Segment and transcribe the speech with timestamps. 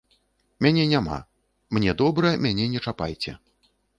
[0.65, 1.17] Мяне няма,
[1.77, 3.37] мне добра, мяне не чапайце.